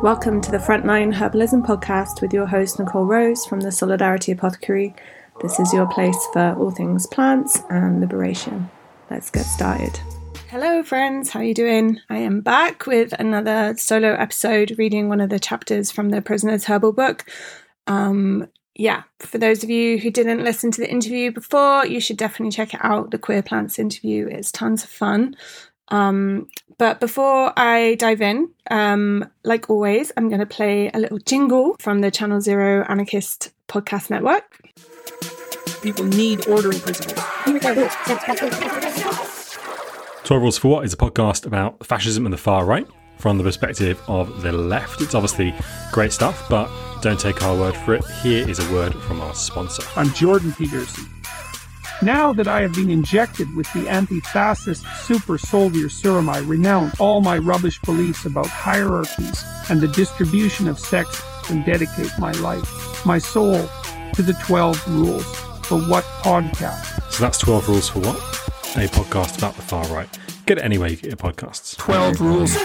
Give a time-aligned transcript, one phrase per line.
[0.00, 4.94] Welcome to the Frontline Herbalism podcast with your host, Nicole Rose from the Solidarity Apothecary.
[5.42, 8.70] This is your place for all things plants and liberation.
[9.10, 9.98] Let's get started.
[10.50, 11.30] Hello, friends.
[11.30, 11.98] How are you doing?
[12.08, 16.66] I am back with another solo episode reading one of the chapters from the Prisoner's
[16.66, 17.24] Herbal book.
[17.88, 22.18] Um, yeah, for those of you who didn't listen to the interview before, you should
[22.18, 23.10] definitely check it out.
[23.10, 25.34] The Queer Plants interview is tons of fun.
[25.90, 26.48] Um,
[26.78, 31.76] but before I dive in, um, like always, I'm going to play a little jingle
[31.80, 34.60] from the Channel Zero Anarchist Podcast Network.
[35.82, 37.18] People need ordering principles.
[40.24, 42.86] 12 Rules for What is a podcast about fascism and the far right
[43.18, 45.00] from the perspective of the left.
[45.00, 45.54] It's obviously
[45.92, 46.68] great stuff, but
[47.00, 48.04] don't take our word for it.
[48.22, 49.82] Here is a word from our sponsor.
[49.96, 51.17] I'm Jordan Peterson.
[52.00, 57.20] Now that I have been injected with the anti-fascist super soldier serum, I renounce all
[57.20, 63.18] my rubbish beliefs about hierarchies and the distribution of sex and dedicate my life, my
[63.18, 63.68] soul,
[64.14, 65.26] to the 12 rules
[65.66, 67.12] for what podcast.
[67.12, 68.16] So that's 12 Rules for What?
[68.76, 70.08] A podcast about the far right.
[70.46, 71.76] Get it anywhere you get your podcasts.
[71.78, 72.56] 12 rules.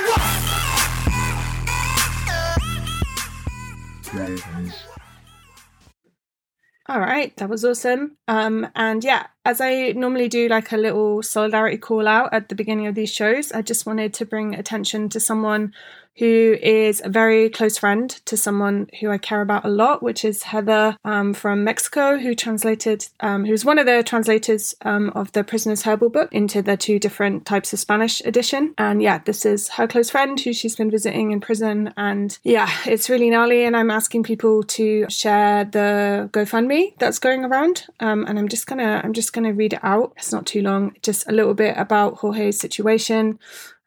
[6.94, 8.18] All right, that was awesome.
[8.28, 12.56] Um, and yeah, as I normally do, like a little solidarity call out at the
[12.56, 15.74] beginning of these shows, I just wanted to bring attention to someone
[16.18, 20.24] who is a very close friend to someone who I care about a lot, which
[20.24, 25.32] is Heather um, from Mexico, who translated, um, who's one of the translators um, of
[25.32, 28.76] the Prisoner's Herbal book into the two different types of Spanish edition.
[28.78, 31.94] And yeah, this is her close friend who she's been visiting in prison.
[31.98, 33.66] And yeah, it's really gnarly.
[33.66, 37.88] And I'm asking people to share the GoFundMe that's going around.
[38.00, 40.14] Um, and I'm just gonna, I'm just gonna read it out.
[40.17, 40.95] It's not too long.
[41.02, 43.40] Just a little bit about Jorge's situation.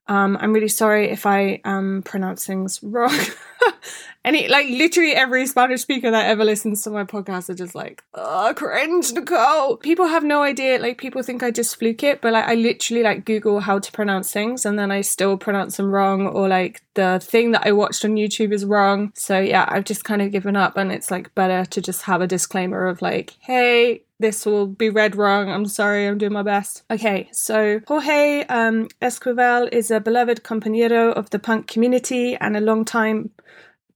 [0.08, 3.16] Um, I'm really sorry if I um, pronounce things wrong.
[4.24, 8.02] Any, like, literally every Spanish speaker that ever listens to my podcast are just like,
[8.14, 9.76] oh, cringe, Nicole.
[9.76, 10.80] People have no idea.
[10.80, 13.92] Like, people think I just fluke it, but like, I literally like Google how to
[13.92, 17.72] pronounce things and then I still pronounce them wrong, or like the thing that I
[17.72, 19.12] watched on YouTube is wrong.
[19.14, 22.20] So, yeah, I've just kind of given up, and it's like better to just have
[22.20, 25.50] a disclaimer of like, hey, this will be read wrong.
[25.50, 26.82] I'm sorry, I'm doing my best.
[26.90, 32.60] Okay, so Jorge um, Esquivel is a beloved compañero of the punk community and a
[32.60, 33.30] long-time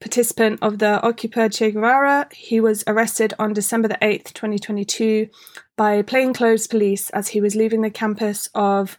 [0.01, 2.29] participant of the Occupy Che Guevara.
[2.33, 5.29] He was arrested on December the 8th, 2022,
[5.77, 8.99] by plainclothes police as he was leaving the campus of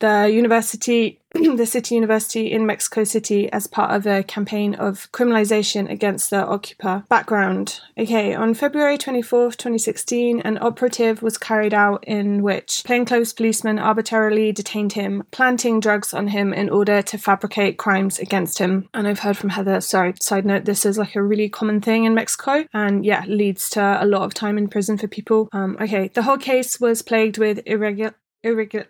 [0.00, 5.88] the university, the city university in Mexico City, as part of a campaign of criminalization
[5.90, 7.00] against the Occupy.
[7.08, 13.78] Background Okay, on February 24th, 2016, an operative was carried out in which plainclothes policemen
[13.78, 18.88] arbitrarily detained him, planting drugs on him in order to fabricate crimes against him.
[18.94, 22.04] And I've heard from Heather, sorry, side note, this is like a really common thing
[22.04, 25.50] in Mexico, and yeah, leads to a lot of time in prison for people.
[25.52, 28.14] Um, okay, the whole case was plagued with irregular.
[28.42, 28.86] Irregular,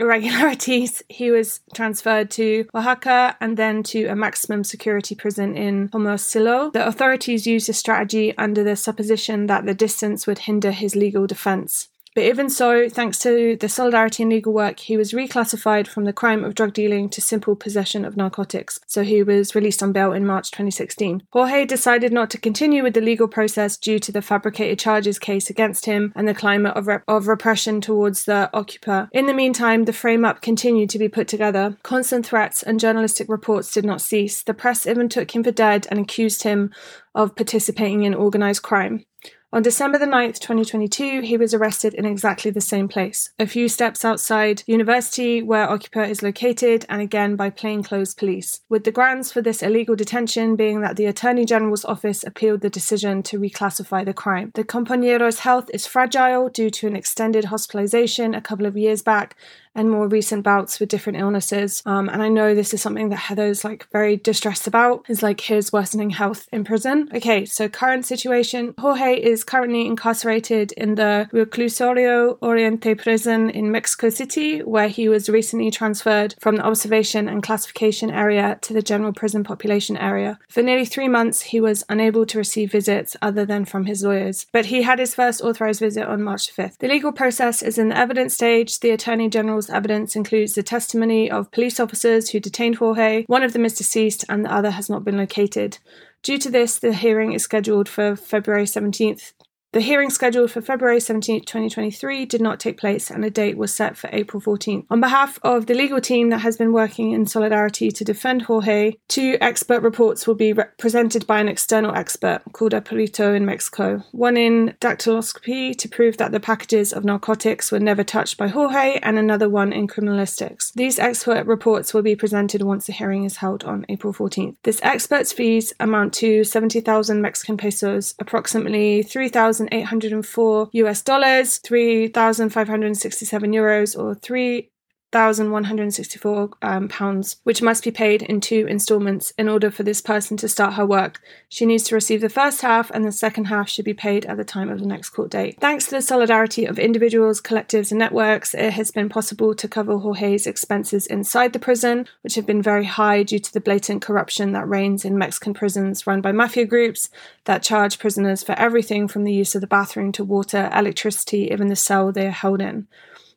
[0.00, 6.70] irregularities, he was transferred to Oaxaca and then to a maximum security prison in Hermosillo.
[6.70, 11.26] The authorities used a strategy under the supposition that the distance would hinder his legal
[11.26, 11.88] defense.
[12.14, 16.12] But even so, thanks to the solidarity and legal work, he was reclassified from the
[16.12, 18.80] crime of drug dealing to simple possession of narcotics.
[18.86, 21.22] So he was released on bail in March 2016.
[21.30, 25.50] Jorge decided not to continue with the legal process due to the fabricated charges case
[25.50, 29.08] against him and the climate of, rep- of repression towards the occupier.
[29.12, 31.76] In the meantime, the frame up continued to be put together.
[31.84, 34.42] Constant threats and journalistic reports did not cease.
[34.42, 36.72] The press even took him for dead and accused him
[37.14, 39.04] of participating in organized crime.
[39.52, 43.68] On December the 9th, 2022, he was arrested in exactly the same place, a few
[43.68, 49.32] steps outside university where Occupy is located, and again by plainclothes police, with the grounds
[49.32, 54.04] for this illegal detention being that the Attorney General's office appealed the decision to reclassify
[54.04, 54.52] the crime.
[54.54, 59.36] The compañero's health is fragile due to an extended hospitalization a couple of years back
[59.80, 61.82] and more recent bouts with different illnesses.
[61.86, 65.40] Um, and I know this is something that Heather's like very distressed about, is like
[65.40, 67.08] his worsening health in prison.
[67.14, 74.10] Okay, so current situation Jorge is currently incarcerated in the Reclusorio Oriente prison in Mexico
[74.10, 79.14] City, where he was recently transferred from the observation and classification area to the general
[79.14, 80.38] prison population area.
[80.48, 84.46] For nearly three months, he was unable to receive visits other than from his lawyers,
[84.52, 86.76] but he had his first authorized visit on March 5th.
[86.78, 88.80] The legal process is in the evidence stage.
[88.80, 93.24] The Attorney General's evidence includes the testimony of police officers who detained Jorge.
[93.26, 95.78] One of them is deceased and the other has not been located.
[96.22, 99.32] Due to this, the hearing is scheduled for February 17th
[99.72, 103.72] The hearing scheduled for February 17, 2023 did not take place and a date was
[103.72, 104.84] set for April 14th.
[104.90, 108.94] On behalf of the legal team that has been working in solidarity to defend Jorge,
[109.06, 113.46] two expert reports will be re- presented by an external expert called a perito in
[113.46, 114.02] Mexico.
[114.10, 118.98] One in dactyloscopy to prove that the packages of narcotics were never touched by Jorge
[119.04, 120.72] and another one in criminalistics.
[120.72, 124.56] These expert reports will be presented once the hearing is held on April 14th.
[124.64, 133.96] This expert's fees amount to 70,000 Mexican pesos, approximately 3,000 1,804 US dollars, 3,567 euros,
[133.98, 134.70] or 3
[135.12, 140.36] 1,164 um, pounds, which must be paid in two installments in order for this person
[140.36, 141.20] to start her work.
[141.48, 144.36] She needs to receive the first half, and the second half should be paid at
[144.36, 145.58] the time of the next court date.
[145.60, 149.98] Thanks to the solidarity of individuals, collectives, and networks, it has been possible to cover
[149.98, 154.52] Jorge's expenses inside the prison, which have been very high due to the blatant corruption
[154.52, 157.10] that reigns in Mexican prisons run by mafia groups
[157.46, 161.66] that charge prisoners for everything from the use of the bathroom to water, electricity, even
[161.66, 162.86] the cell they are held in.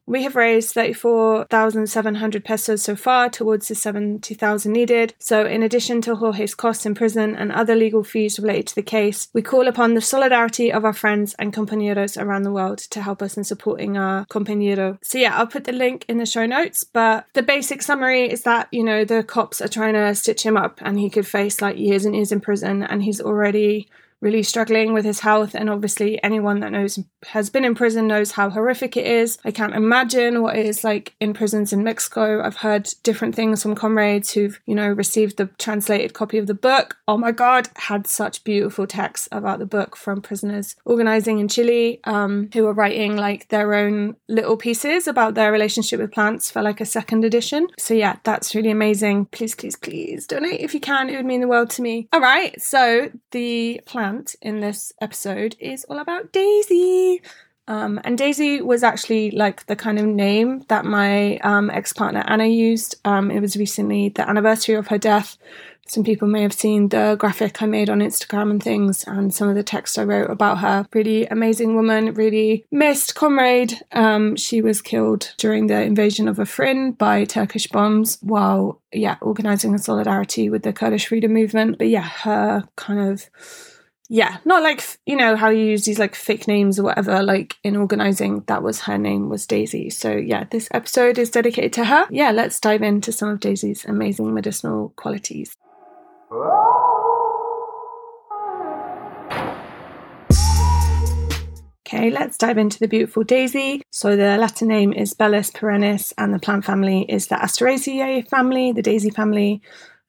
[0.05, 5.13] We have raised 34,700 pesos so far towards the 70,000 needed.
[5.17, 8.83] So, in addition to Jorge's costs in prison and other legal fees related to the
[8.83, 13.01] case, we call upon the solidarity of our friends and compañeros around the world to
[13.01, 14.97] help us in supporting our compañero.
[15.01, 16.83] So, yeah, I'll put the link in the show notes.
[16.83, 20.57] But the basic summary is that, you know, the cops are trying to stitch him
[20.57, 23.88] up and he could face like years and years in prison and he's already
[24.23, 25.53] really struggling with his health.
[25.53, 26.97] And obviously, anyone that knows
[27.27, 29.37] has been in prison knows how horrific it is.
[29.43, 32.41] I can't imagine what it is like in prisons in Mexico.
[32.41, 36.53] I've heard different things from comrades who've, you know, received the translated copy of the
[36.53, 36.97] book.
[37.07, 41.99] Oh my God, had such beautiful texts about the book from prisoners organizing in Chile
[42.05, 46.61] um, who were writing like their own little pieces about their relationship with plants for
[46.61, 47.67] like a second edition.
[47.77, 49.25] So, yeah, that's really amazing.
[49.25, 51.09] Please, please, please donate if you can.
[51.09, 52.07] It would mean the world to me.
[52.13, 52.59] All right.
[52.61, 57.21] So, the plan in this episode is all about Daisy.
[57.68, 62.24] Um, and Daisy was actually like the kind of name that my um, ex partner
[62.27, 62.95] Anna used.
[63.06, 65.38] Um, it was recently the anniversary of her death.
[65.86, 69.50] Some people may have seen the graphic I made on Instagram and things, and some
[69.50, 70.88] of the text I wrote about her.
[70.94, 73.81] Really amazing woman, really missed comrade.
[73.92, 79.75] Um, she was killed during the invasion of Afrin by Turkish bombs while, yeah, organizing
[79.75, 81.77] a solidarity with the Kurdish freedom movement.
[81.77, 83.30] But yeah, her kind of
[84.13, 87.24] yeah, not like you know how you use these like fake names or whatever.
[87.24, 89.89] Like in organizing, that was her name was Daisy.
[89.89, 92.06] So yeah, this episode is dedicated to her.
[92.12, 95.56] Yeah, let's dive into some of Daisy's amazing medicinal qualities.
[101.88, 103.81] Okay, let's dive into the beautiful daisy.
[103.92, 108.71] So the Latin name is Bellis perennis, and the plant family is the Asteraceae family,
[108.74, 109.63] the daisy family.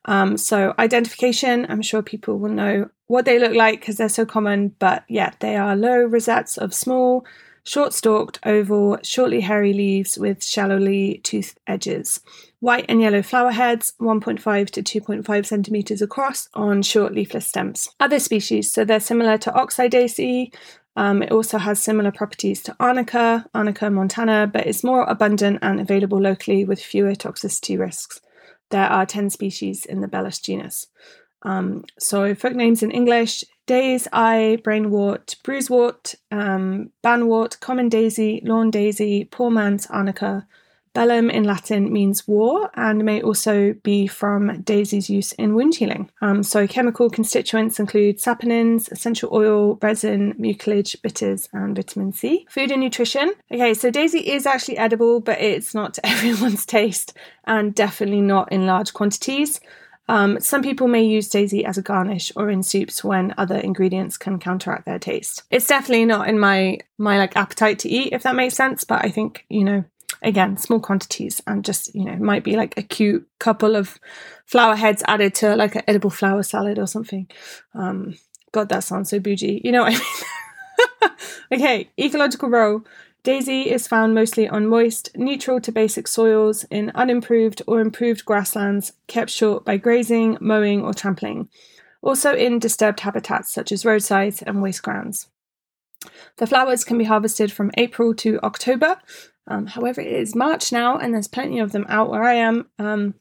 [0.06, 4.26] Um, so identification, I'm sure people will know what they look like because they're so
[4.26, 7.24] common, but yeah, they are low rosettes of small,
[7.64, 12.20] short stalked, oval, shortly hairy leaves with shallowly toothed edges.
[12.60, 17.88] White and yellow flower heads, 1.5 to 2.5 centimeters across, on short leafless stems.
[18.00, 20.52] Other species, so they're similar to oxeye daisy.
[20.96, 25.80] Um, it also has similar properties to Arnica, Arnica montana, but it's more abundant and
[25.80, 28.20] available locally with fewer toxicity risks.
[28.70, 30.86] There are 10 species in the Bellis genus.
[31.42, 38.70] Um, so folk names in English: day's eye, brainwort, bruisewort, um, banwort, common daisy, lawn
[38.70, 40.46] daisy, poor man's arnica.
[40.94, 46.08] Bellum in Latin means war and may also be from daisy's use in wound healing.
[46.22, 52.46] Um, so, chemical constituents include saponins, essential oil, resin, mucilage, bitters, and vitamin C.
[52.48, 53.34] Food and nutrition.
[53.50, 57.12] Okay, so daisy is actually edible, but it's not to everyone's taste
[57.44, 59.60] and definitely not in large quantities.
[60.08, 64.18] Um, some people may use daisy as a garnish or in soups when other ingredients
[64.18, 65.44] can counteract their taste.
[65.50, 68.84] It's definitely not in my my like appetite to eat, if that makes sense.
[68.84, 69.84] But I think you know,
[70.22, 73.98] again, small quantities and just you know, might be like a cute couple of
[74.46, 77.28] flower heads added to like an edible flower salad or something.
[77.74, 78.16] Um,
[78.52, 79.60] God, that sounds so bougie.
[79.64, 81.08] You know what I
[81.50, 81.60] mean?
[81.60, 82.84] okay, ecological role.
[83.24, 88.92] Daisy is found mostly on moist, neutral to basic soils in unimproved or improved grasslands
[89.06, 91.48] kept short by grazing, mowing, or trampling.
[92.02, 95.28] Also in disturbed habitats such as roadsides and waste grounds.
[96.36, 98.98] The flowers can be harvested from April to October.
[99.46, 102.68] Um, however, it is March now, and there's plenty of them out where I am.
[102.78, 103.14] Um,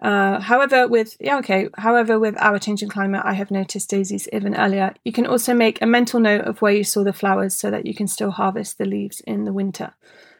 [0.00, 1.68] uh, however, with yeah, okay.
[1.76, 4.94] However, with our changing climate, I have noticed daisies even earlier.
[5.04, 7.86] You can also make a mental note of where you saw the flowers, so that
[7.86, 9.94] you can still harvest the leaves in the winter.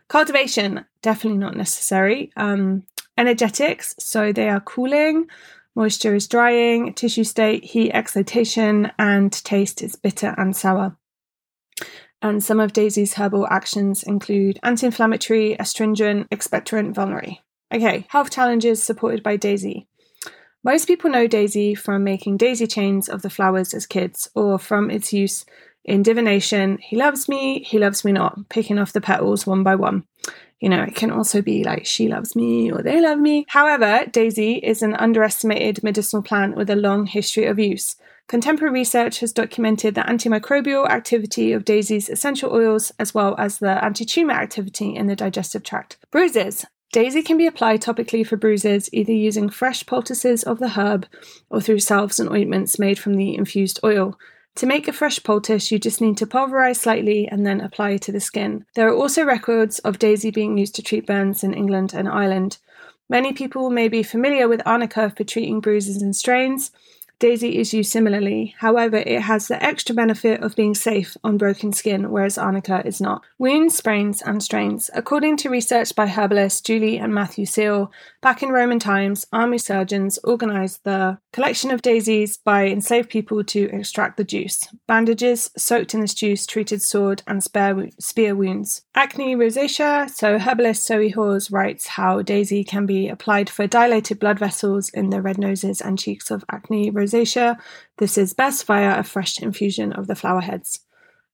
[0.09, 2.31] Cultivation definitely not necessary.
[2.37, 2.85] Um,
[3.17, 5.27] energetics, so they are cooling.
[5.75, 6.95] Moisture is drying.
[6.95, 10.97] Tissue state, heat excitation, and taste is bitter and sour.
[12.23, 17.43] And some of Daisy's herbal actions include anti inflammatory, astringent, expectorant, vulnerary.
[17.73, 19.87] Okay, health challenges supported by Daisy.
[20.63, 24.91] Most people know Daisy from making daisy chains of the flowers as kids, or from
[24.91, 25.45] its use
[25.85, 26.79] in divination.
[26.79, 30.05] He loves me, he loves me not, picking off the petals one by one.
[30.61, 33.45] You know, it can also be like she loves me or they love me.
[33.49, 37.97] However, daisy is an underestimated medicinal plant with a long history of use.
[38.27, 43.85] Contemporary research has documented the antimicrobial activity of daisy's essential oils as well as the
[43.85, 45.99] anti tumor activity in the digestive tract.
[46.11, 46.65] Bruises.
[46.93, 51.07] Daisy can be applied topically for bruises either using fresh poultices of the herb
[51.51, 54.17] or through salves and ointments made from the infused oil.
[54.57, 58.13] To make a fresh poultice, you just need to pulverize slightly and then apply to
[58.13, 58.65] the skin.
[58.77, 62.59] There are also records of daisy being used to treat burns in England and Ireland.
[63.09, 66.71] Many people may be familiar with arnica for treating bruises and strains,
[67.25, 71.73] Daisy is used similarly, however, it has the extra benefit of being safe on broken
[71.73, 73.25] skin, whereas arnica is not.
[73.39, 74.91] Wounds, sprains, and strains.
[74.93, 77.91] According to research by herbalists Julie and Matthew Seal,
[78.21, 83.71] back in Roman times, army surgeons organized the collection of daisies by enslaved people to
[83.73, 84.69] extract the juice.
[84.87, 88.83] Bandages soaked in this juice treated sword and spear wounds.
[88.95, 94.39] Acne rosacea, so herbalist Zoe Hawes writes how daisy can be applied for dilated blood
[94.39, 97.57] vessels in the red noses and cheeks of acne rosacea rosacea.
[97.99, 100.81] This is best via a fresh infusion of the flower heads.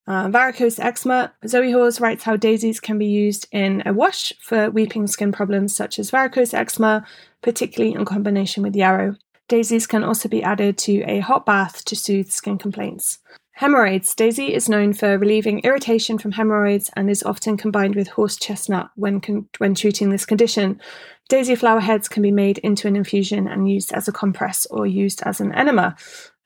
[0.06, 1.32] Uh, varicose eczema.
[1.46, 5.75] Zoe Hawes writes how daisies can be used in a wash for weeping skin problems
[5.75, 7.06] such as varicose eczema,
[7.42, 9.16] particularly in combination with yarrow.
[9.49, 13.18] Daisies can also be added to a hot bath to soothe skin complaints.
[13.60, 14.14] Hemorrhoids.
[14.14, 18.88] Daisy is known for relieving irritation from hemorrhoids and is often combined with horse chestnut
[18.94, 20.80] when, con- when treating this condition.
[21.28, 24.86] Daisy flower heads can be made into an infusion and used as a compress or
[24.86, 25.94] used as an enema.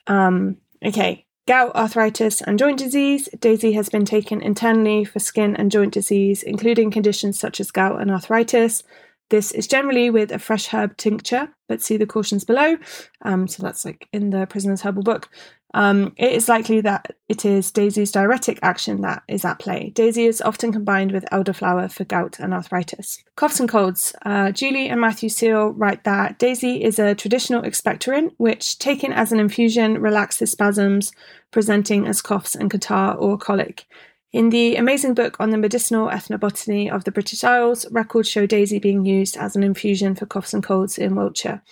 [0.08, 3.28] Um, okay, gout, arthritis, and joint disease.
[3.38, 8.00] Daisy has been taken internally for skin and joint disease, including conditions such as gout
[8.00, 8.82] and arthritis.
[9.30, 12.76] This is generally with a fresh herb tincture, but see the cautions below.
[13.22, 15.30] Um, so that's like in the Prisoner's Herbal Book.
[15.74, 19.90] Um, it is likely that it is Daisy's diuretic action that is at play.
[19.90, 23.24] Daisy is often combined with elderflower for gout and arthritis.
[23.34, 24.14] Coughs and colds.
[24.24, 29.32] Uh, Julie and Matthew Seal write that Daisy is a traditional expectorant, which, taken as
[29.32, 31.12] an infusion, relaxes spasms
[31.50, 33.84] presenting as coughs and catarrh or colic.
[34.32, 38.78] In the amazing book on the medicinal ethnobotany of the British Isles, records show daisy
[38.78, 41.62] being used as an infusion for coughs and colds in Wiltshire.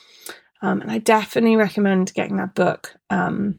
[0.61, 2.95] Um, and I definitely recommend getting that book.
[3.11, 3.59] Um,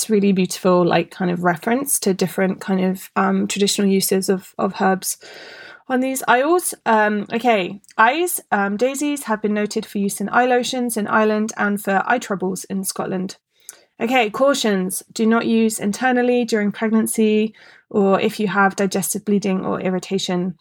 [0.00, 4.54] it's really beautiful, like kind of reference to different kind of um, traditional uses of,
[4.56, 5.18] of herbs
[5.88, 6.72] on these isles.
[6.86, 8.40] Um, okay, eyes.
[8.50, 12.18] Um, daisies have been noted for use in eye lotions in Ireland and for eye
[12.18, 13.36] troubles in Scotland.
[14.00, 17.54] Okay, cautions do not use internally during pregnancy
[17.90, 20.56] or if you have digestive bleeding or irritation.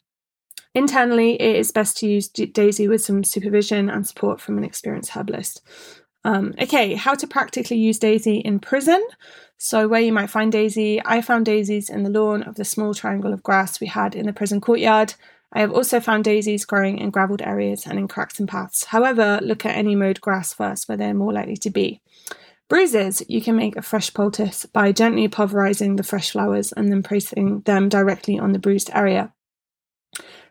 [0.76, 5.12] Internally, it is best to use Daisy with some supervision and support from an experienced
[5.12, 5.62] herbalist.
[6.24, 9.02] Um, okay, how to practically use Daisy in prison.
[9.58, 12.94] So, where you might find Daisy, I found daisies in the lawn of the small
[12.94, 15.16] triangle of grass we had in the prison courtyard.
[15.52, 18.86] I have also found daisies growing in gravelled areas and in cracks and paths.
[18.86, 22.02] However, look at any mowed grass first, where they're more likely to be.
[22.70, 27.02] Bruises, you can make a fresh poultice by gently pulverizing the fresh flowers and then
[27.02, 29.34] placing them directly on the bruised area.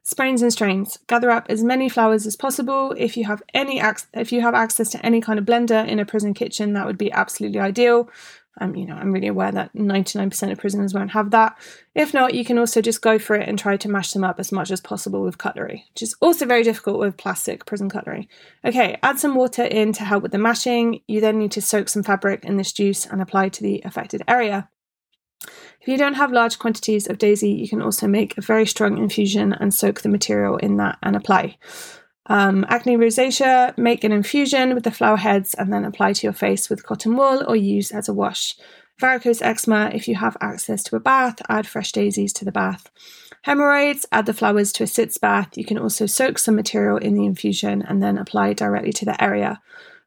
[0.08, 0.98] Sprains and strains.
[1.06, 2.94] Gather up as many flowers as possible.
[2.96, 5.98] If you have any ac- if you have access to any kind of blender in
[5.98, 8.08] a prison kitchen, that would be absolutely ideal.
[8.58, 11.58] Um, you know, I'm really aware that 99% of prisoners won't have that.
[11.94, 14.40] If not, you can also just go for it and try to mash them up
[14.40, 18.30] as much as possible with cutlery, which is also very difficult with plastic prison cutlery.
[18.64, 21.02] Okay, add some water in to help with the mashing.
[21.06, 24.22] You then need to soak some fabric in this juice and apply to the affected
[24.26, 24.70] area.
[25.80, 28.98] If you don't have large quantities of daisy, you can also make a very strong
[28.98, 31.56] infusion and soak the material in that and apply.
[32.26, 36.34] Um, acne rosacea, make an infusion with the flower heads and then apply to your
[36.34, 38.54] face with cotton wool or use as a wash.
[39.00, 42.90] Varicose eczema, if you have access to a bath, add fresh daisies to the bath.
[43.42, 45.56] Hemorrhoids, add the flowers to a sitz bath.
[45.56, 49.22] You can also soak some material in the infusion and then apply directly to the
[49.22, 49.62] area.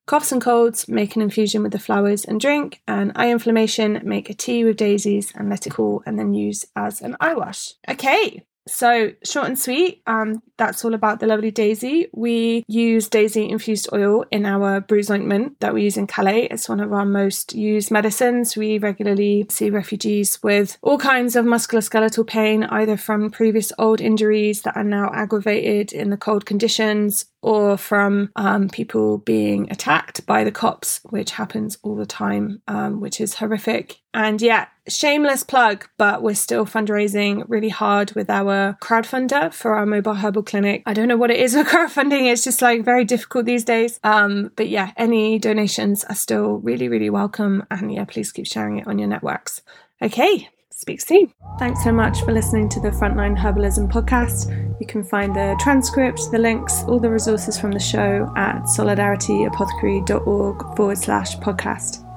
[0.05, 2.81] Coughs and colds, make an infusion with the flowers and drink.
[2.87, 6.65] And eye inflammation, make a tea with daisies and let it cool and then use
[6.75, 7.73] as an eye wash.
[7.87, 12.07] Okay, so short and sweet, um, that's all about the lovely Daisy.
[12.13, 16.47] We use Daisy infused oil in our bruise ointment that we use in Calais.
[16.51, 18.55] It's one of our most used medicines.
[18.55, 24.61] We regularly see refugees with all kinds of musculoskeletal pain, either from previous old injuries
[24.61, 30.43] that are now aggravated in the cold conditions, or from um, people being attacked by
[30.43, 33.99] the cops, which happens all the time, um, which is horrific.
[34.13, 39.85] And yeah, shameless plug, but we're still fundraising really hard with our crowdfunder for our
[39.85, 40.83] mobile herbal clinic.
[40.85, 43.99] I don't know what it is with crowdfunding, it's just like very difficult these days.
[44.03, 47.65] Um, but yeah, any donations are still really, really welcome.
[47.71, 49.61] And yeah, please keep sharing it on your networks.
[50.01, 51.33] Okay, speak soon.
[51.59, 54.49] Thanks so much for listening to the Frontline Herbalism podcast.
[54.79, 60.75] You can find the transcript, the links, all the resources from the show at solidarityapothecary.org
[60.75, 62.10] forward slash podcast.